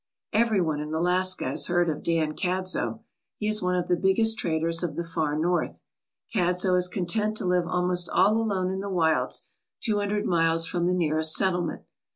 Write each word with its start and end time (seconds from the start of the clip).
Everyone 0.33 0.79
in 0.79 0.95
Alaska 0.95 1.45
has 1.45 1.67
heard 1.67 1.87
of 1.87 2.01
Dan 2.01 2.33
Cadzo. 2.33 3.03
He 3.37 3.47
is 3.47 3.61
one 3.61 3.75
of 3.75 3.87
the 3.87 3.95
biggest 3.95 4.35
traders 4.39 4.81
of 4.81 4.95
the 4.95 5.03
Far 5.03 5.37
North. 5.37 5.81
Cadzo 6.33 6.73
is 6.75 6.87
content 6.87 7.37
to 7.37 7.45
live 7.45 7.67
almost 7.67 8.09
all 8.09 8.35
alone 8.37 8.71
in 8.71 8.79
the 8.79 8.89
wilds 8.89 9.47
two 9.79 9.99
hundred 9.99 10.25
miles 10.25 10.65
from 10.65 10.87
the 10.87 10.93
nearest 10.95 11.35
settlement. 11.35 11.83